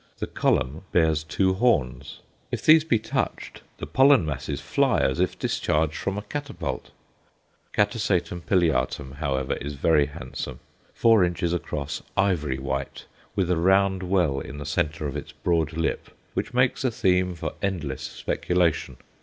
The 0.17 0.25
"column" 0.25 0.81
bears 0.91 1.23
two 1.23 1.53
horns; 1.53 2.21
if 2.51 2.65
these 2.65 2.83
be 2.83 2.97
touched, 2.97 3.61
the 3.77 3.85
pollen 3.85 4.25
masses 4.25 4.59
fly 4.59 4.99
as 5.01 5.19
if 5.19 5.37
discharged 5.37 5.93
from 5.95 6.17
a 6.17 6.23
catapult. 6.23 6.89
C. 7.77 8.19
pileatum, 8.19 9.17
however, 9.17 9.53
is 9.57 9.75
very 9.75 10.07
handsome, 10.07 10.59
four 10.91 11.23
inches 11.23 11.53
across, 11.53 12.01
ivory 12.17 12.57
white, 12.57 13.05
with 13.35 13.51
a 13.51 13.57
round 13.57 14.01
well 14.01 14.39
in 14.39 14.57
the 14.57 14.65
centre 14.65 15.05
of 15.05 15.15
its 15.15 15.33
broad 15.33 15.73
lip, 15.73 16.09
which 16.33 16.51
makes 16.51 16.83
a 16.83 16.89
theme 16.89 17.35
for 17.35 17.53
endless 17.61 18.01
speculation. 18.01 18.97